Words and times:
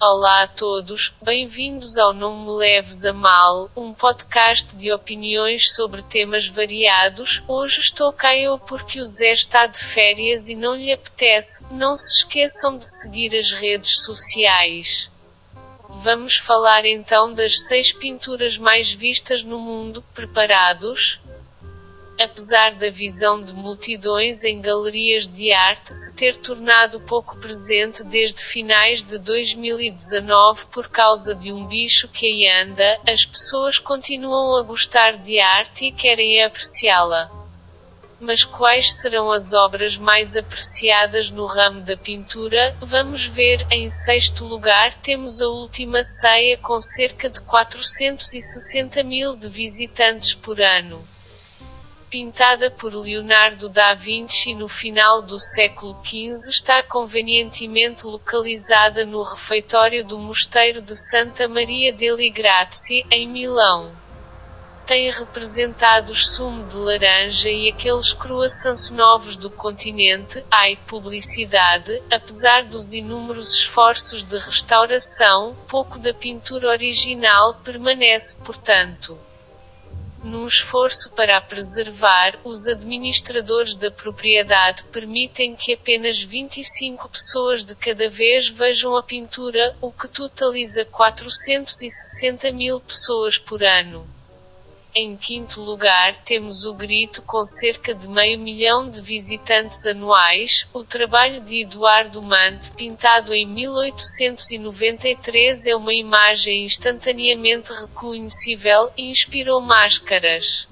Olá 0.00 0.44
a 0.44 0.46
todos, 0.46 1.12
bem-vindos 1.20 1.98
ao 1.98 2.12
Não 2.12 2.44
Me 2.44 2.52
Leves 2.52 3.04
a 3.04 3.12
Mal, 3.12 3.68
um 3.76 3.92
podcast 3.92 4.76
de 4.76 4.92
opiniões 4.92 5.74
sobre 5.74 6.02
temas 6.02 6.46
variados. 6.46 7.42
Hoje 7.48 7.80
estou 7.80 8.12
cá 8.12 8.36
eu 8.36 8.60
porque 8.60 9.00
o 9.00 9.04
Zé 9.04 9.32
está 9.32 9.66
de 9.66 9.76
férias 9.76 10.46
e 10.46 10.54
não 10.54 10.76
lhe 10.76 10.92
apetece. 10.92 11.66
Não 11.72 11.96
se 11.96 12.18
esqueçam 12.18 12.78
de 12.78 12.88
seguir 12.88 13.36
as 13.36 13.50
redes 13.50 14.02
sociais. 14.02 15.10
Vamos 15.88 16.36
falar 16.36 16.84
então 16.84 17.34
das 17.34 17.66
seis 17.66 17.92
pinturas 17.92 18.56
mais 18.56 18.92
vistas 18.92 19.42
no 19.42 19.58
mundo. 19.58 20.00
Preparados? 20.14 21.18
Apesar 22.20 22.74
da 22.74 22.90
visão 22.90 23.40
de 23.40 23.52
multidões 23.52 24.42
em 24.42 24.60
galerias 24.60 25.26
de 25.26 25.52
arte 25.52 25.94
se 25.94 26.12
ter 26.14 26.36
tornado 26.36 26.98
pouco 27.00 27.36
presente 27.38 28.02
desde 28.02 28.42
finais 28.42 29.04
de 29.04 29.18
2019 29.18 30.66
por 30.66 30.88
causa 30.88 31.34
de 31.34 31.52
um 31.52 31.64
bicho 31.66 32.08
que 32.08 32.26
aí 32.26 32.62
anda, 32.62 32.98
as 33.06 33.24
pessoas 33.24 33.78
continuam 33.78 34.56
a 34.56 34.62
gostar 34.62 35.16
de 35.16 35.38
arte 35.38 35.86
e 35.86 35.92
querem 35.92 36.42
apreciá-la. 36.42 37.30
Mas 38.20 38.42
quais 38.42 38.94
serão 38.94 39.30
as 39.30 39.52
obras 39.52 39.96
mais 39.96 40.36
apreciadas 40.36 41.30
no 41.30 41.46
ramo 41.46 41.82
da 41.82 41.96
pintura? 41.96 42.76
Vamos 42.80 43.26
ver. 43.26 43.64
Em 43.70 43.88
sexto 43.88 44.44
lugar 44.44 44.92
temos 44.94 45.40
a 45.40 45.46
Última 45.46 46.02
Ceia 46.02 46.58
com 46.58 46.80
cerca 46.80 47.30
de 47.30 47.40
460 47.42 49.04
mil 49.04 49.36
de 49.36 49.48
visitantes 49.48 50.34
por 50.34 50.60
ano 50.60 51.06
pintada 52.10 52.70
por 52.70 52.94
Leonardo 52.94 53.68
da 53.68 53.92
Vinci 53.92 54.54
no 54.54 54.68
final 54.68 55.20
do 55.22 55.38
século 55.38 55.94
XV, 56.02 56.50
está 56.50 56.82
convenientemente 56.82 58.06
localizada 58.06 59.04
no 59.04 59.22
refeitório 59.22 60.04
do 60.04 60.18
Mosteiro 60.18 60.80
de 60.80 60.96
Santa 60.96 61.46
Maria 61.46 61.92
delle 61.92 62.30
Grazie, 62.30 63.04
em 63.10 63.28
Milão. 63.28 63.92
Tem 64.86 65.10
representados 65.10 66.30
sumo 66.30 66.64
de 66.64 66.76
laranja 66.76 67.50
e 67.50 67.68
aqueles 67.68 68.14
croissants 68.14 68.88
novos 68.88 69.36
do 69.36 69.50
continente, 69.50 70.42
ai, 70.50 70.78
publicidade, 70.86 72.02
apesar 72.10 72.64
dos 72.64 72.94
inúmeros 72.94 73.52
esforços 73.52 74.24
de 74.24 74.38
restauração, 74.38 75.54
pouco 75.68 75.98
da 75.98 76.14
pintura 76.14 76.68
original 76.70 77.56
permanece, 77.62 78.34
portanto. 78.36 79.27
Num 80.22 80.48
esforço 80.48 81.10
para 81.12 81.36
a 81.36 81.40
preservar, 81.40 82.36
os 82.42 82.66
administradores 82.66 83.76
da 83.76 83.88
propriedade 83.88 84.82
permitem 84.84 85.54
que 85.54 85.72
apenas 85.72 86.20
25 86.20 87.08
pessoas 87.08 87.64
de 87.64 87.74
cada 87.76 88.08
vez 88.08 88.48
vejam 88.48 88.96
a 88.96 89.02
pintura, 89.02 89.76
o 89.80 89.92
que 89.92 90.08
totaliza 90.08 90.84
460 90.84 92.50
mil 92.50 92.80
pessoas 92.80 93.38
por 93.38 93.62
ano. 93.62 94.04
Em 95.00 95.16
quinto 95.16 95.60
lugar, 95.60 96.16
temos 96.24 96.64
o 96.64 96.74
Grito 96.74 97.22
com 97.22 97.44
cerca 97.44 97.94
de 97.94 98.08
meio 98.08 98.36
milhão 98.36 98.90
de 98.90 99.00
visitantes 99.00 99.86
anuais. 99.86 100.66
O 100.72 100.82
trabalho 100.82 101.40
de 101.40 101.62
Eduardo 101.62 102.20
Mante, 102.20 102.72
pintado 102.72 103.32
em 103.32 103.46
1893, 103.46 105.66
é 105.66 105.76
uma 105.76 105.94
imagem 105.94 106.64
instantaneamente 106.64 107.72
reconhecível 107.72 108.90
e 108.96 109.08
inspirou 109.08 109.60
máscaras 109.60 110.66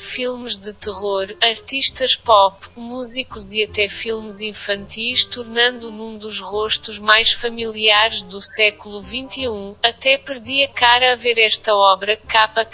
filmes 0.00 0.56
de 0.56 0.72
terror, 0.72 1.32
artistas 1.40 2.16
pop, 2.16 2.66
músicos 2.74 3.52
e 3.52 3.62
até 3.62 3.86
filmes 3.86 4.40
infantis, 4.40 5.24
tornando 5.24 5.90
num 5.90 6.16
dos 6.18 6.40
rostos 6.40 6.98
mais 6.98 7.32
familiares 7.32 8.22
do 8.22 8.40
século 8.40 9.00
XXI. 9.02 9.76
Até 9.82 10.18
perdi 10.18 10.64
a 10.64 10.68
cara 10.68 11.12
a 11.12 11.16
ver 11.16 11.38
esta 11.38 11.74
obra. 11.74 12.16
Capa, 12.16 12.64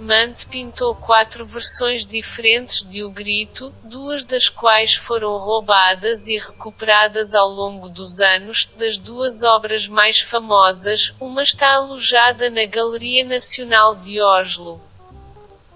Mante 0.00 0.46
pintou 0.46 0.94
quatro 0.94 1.44
versões 1.44 2.06
diferentes 2.06 2.82
de 2.82 3.04
O 3.04 3.10
Grito, 3.10 3.70
duas 3.84 4.24
das 4.24 4.48
quais 4.48 4.94
foram 4.94 5.36
roubadas 5.36 6.26
e 6.26 6.38
recuperadas 6.38 7.34
ao 7.34 7.50
longo 7.50 7.86
dos 7.86 8.18
anos. 8.18 8.66
Das 8.78 8.96
duas 8.96 9.42
obras 9.42 9.86
mais 9.86 10.18
famosas, 10.18 11.12
uma 11.20 11.42
está 11.42 11.74
alojada 11.74 12.48
na 12.48 12.64
Galeria 12.64 13.26
Nacional 13.26 13.94
de 13.94 14.22
Oslo. 14.22 14.80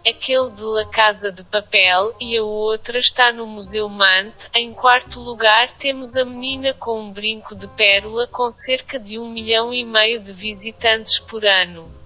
Aquele 0.08 0.48
de 0.52 0.62
La 0.62 0.86
Casa 0.86 1.30
de 1.30 1.44
Papel, 1.44 2.16
e 2.18 2.38
a 2.38 2.42
outra 2.42 2.98
está 2.98 3.30
no 3.30 3.46
Museu 3.46 3.90
Mante. 3.90 4.48
Em 4.54 4.72
quarto 4.72 5.20
lugar 5.20 5.70
temos 5.72 6.16
a 6.16 6.24
menina 6.24 6.72
com 6.72 6.98
um 6.98 7.12
brinco 7.12 7.54
de 7.54 7.68
pérola 7.68 8.26
com 8.26 8.50
cerca 8.50 8.98
de 8.98 9.18
um 9.18 9.28
milhão 9.28 9.72
e 9.72 9.84
meio 9.84 10.18
de 10.18 10.32
visitantes 10.32 11.18
por 11.18 11.44
ano 11.44 12.03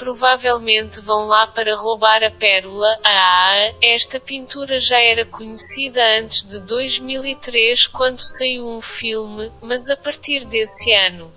provavelmente 0.00 0.98
vão 0.98 1.26
lá 1.26 1.46
para 1.46 1.76
roubar 1.76 2.24
a 2.24 2.30
pérola. 2.30 2.98
Ah, 3.04 3.70
esta 3.82 4.18
pintura 4.18 4.80
já 4.80 4.98
era 4.98 5.26
conhecida 5.26 6.00
antes 6.18 6.42
de 6.42 6.58
2003 6.60 7.86
quando 7.88 8.18
saiu 8.18 8.66
um 8.66 8.80
filme, 8.80 9.52
mas 9.60 9.90
a 9.90 9.96
partir 9.98 10.46
desse 10.46 10.90
ano 10.90 11.30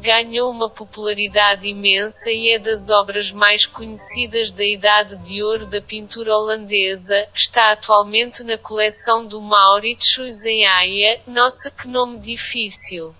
ganhou 0.00 0.50
uma 0.50 0.68
popularidade 0.68 1.68
imensa 1.68 2.32
e 2.32 2.50
é 2.50 2.58
das 2.58 2.90
obras 2.90 3.30
mais 3.30 3.64
conhecidas 3.64 4.50
da 4.50 4.64
Idade 4.64 5.14
de 5.18 5.40
Ouro 5.40 5.64
da 5.64 5.80
pintura 5.80 6.36
holandesa. 6.36 7.28
Está 7.32 7.70
atualmente 7.70 8.42
na 8.42 8.58
coleção 8.58 9.24
do 9.24 9.40
Mauritshuis 9.40 10.44
em 10.44 10.66
Haia. 10.66 11.20
Nossa, 11.28 11.70
que 11.70 11.86
nome 11.86 12.18
difícil! 12.18 13.14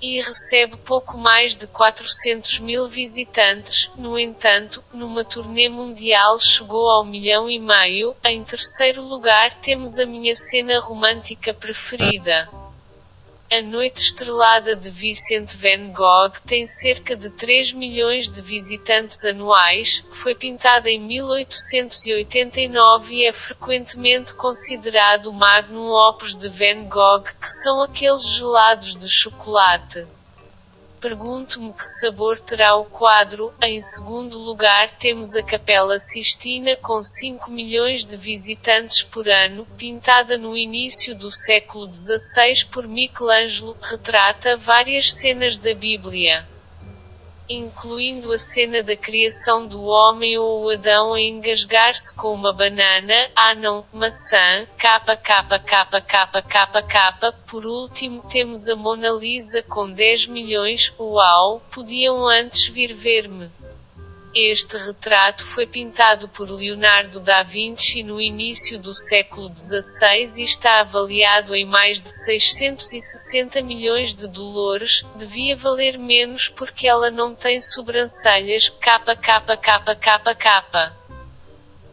E 0.00 0.20
recebe 0.20 0.76
pouco 0.76 1.18
mais 1.18 1.54
de 1.54 1.66
400 1.66 2.60
mil 2.60 2.88
visitantes. 2.88 3.90
No 3.96 4.18
entanto, 4.18 4.82
numa 4.92 5.24
turnê 5.24 5.68
mundial 5.68 6.38
chegou 6.38 6.88
ao 6.90 7.04
milhão 7.04 7.48
e 7.48 7.58
meio. 7.58 8.14
Em 8.24 8.42
terceiro 8.42 9.02
lugar 9.02 9.54
temos 9.54 9.98
a 9.98 10.06
minha 10.06 10.34
cena 10.34 10.80
romântica 10.80 11.52
preferida. 11.52 12.48
A 13.52 13.60
Noite 13.62 14.00
Estrelada 14.00 14.76
de 14.76 14.88
Vincent 14.88 15.56
van 15.56 15.92
Gogh 15.92 16.38
tem 16.46 16.64
cerca 16.64 17.16
de 17.16 17.30
3 17.30 17.72
milhões 17.72 18.30
de 18.30 18.40
visitantes 18.40 19.24
anuais, 19.24 20.04
foi 20.12 20.36
pintada 20.36 20.88
em 20.88 21.00
1889 21.00 23.12
e 23.12 23.26
é 23.26 23.32
frequentemente 23.32 24.34
considerado 24.34 25.26
o 25.26 25.32
magnum 25.32 25.90
opus 25.90 26.36
de 26.36 26.48
Van 26.48 26.84
Gogh, 26.84 27.24
que 27.24 27.50
são 27.50 27.82
aqueles 27.82 28.22
gelados 28.22 28.94
de 28.94 29.08
chocolate. 29.08 30.06
Pergunto-me 31.00 31.72
que 31.72 31.88
sabor 31.88 32.38
terá 32.38 32.76
o 32.76 32.84
quadro. 32.84 33.54
Em 33.62 33.80
segundo 33.80 34.38
lugar, 34.38 34.90
temos 34.98 35.34
a 35.34 35.42
Capela 35.42 35.98
Sistina 35.98 36.76
com 36.76 37.02
5 37.02 37.50
milhões 37.50 38.04
de 38.04 38.18
visitantes 38.18 39.02
por 39.02 39.26
ano, 39.26 39.66
pintada 39.78 40.36
no 40.36 40.54
início 40.54 41.14
do 41.14 41.32
século 41.32 41.90
XVI 41.90 42.66
por 42.70 42.86
Michelangelo, 42.86 43.74
retrata 43.80 44.58
várias 44.58 45.14
cenas 45.14 45.56
da 45.56 45.72
Bíblia 45.72 46.46
incluindo 47.50 48.32
a 48.32 48.38
cena 48.38 48.82
da 48.82 48.96
criação 48.96 49.66
do 49.66 49.84
homem 49.84 50.38
ou 50.38 50.70
Adão 50.70 51.12
a 51.12 51.20
engasgar-se 51.20 52.14
com 52.14 52.32
uma 52.32 52.52
banana, 52.52 53.28
ah 53.34 53.54
não, 53.54 53.84
maçã, 53.92 54.66
capa. 54.78 55.18
Por 57.46 57.66
último 57.66 58.22
temos 58.30 58.68
a 58.68 58.76
Mona 58.76 59.10
Lisa 59.10 59.62
com 59.62 59.90
10 59.90 60.28
milhões, 60.28 60.92
uau, 60.98 61.60
podiam 61.72 62.26
antes 62.26 62.68
vir 62.68 62.94
ver-me. 62.94 63.50
Este 64.32 64.76
retrato 64.76 65.44
foi 65.44 65.66
pintado 65.66 66.28
por 66.28 66.48
Leonardo 66.48 67.18
da 67.18 67.42
Vinci 67.42 68.04
no 68.04 68.20
início 68.20 68.78
do 68.78 68.94
século 68.94 69.52
XVI 69.56 70.40
e 70.40 70.44
está 70.44 70.78
avaliado 70.78 71.52
em 71.52 71.64
mais 71.64 72.00
de 72.00 72.08
660 72.14 73.60
milhões 73.60 74.14
de 74.14 74.28
dólares. 74.28 75.04
Devia 75.16 75.56
valer 75.56 75.98
menos 75.98 76.48
porque 76.48 76.86
ela 76.86 77.10
não 77.10 77.34
tem 77.34 77.60
sobrancelhas. 77.60 78.68
Capa, 78.68 79.16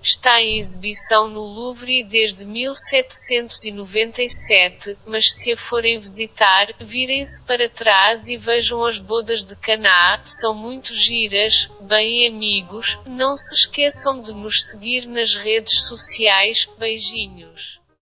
Está 0.02 0.42
em 0.42 0.58
exibição 0.58 1.28
no 1.28 1.42
Louvre 1.42 2.04
desde 2.04 2.44
1797, 2.46 4.98
mas 5.06 5.32
se 5.32 5.52
a 5.52 5.58
forem 5.58 6.00
visitar, 6.00 6.74
virem-se 6.80 7.42
para 7.44 7.70
trás 7.70 8.28
e 8.28 8.38
vejam 8.38 8.84
as 8.86 8.98
bodas 9.00 9.44
de 9.44 9.56
Caná, 9.56 10.22
são 10.24 10.54
muito 10.54 10.94
giras. 10.94 11.70
Bem, 11.82 12.28
amigos, 12.28 12.98
não 13.06 13.36
se 13.36 13.54
esqueçam 13.54 14.22
de 14.22 14.32
nos 14.34 14.66
seguir 14.66 15.08
nas 15.08 15.36
redes 15.36 15.84
sociais. 15.84 16.68
Beijinhos. 16.78 17.77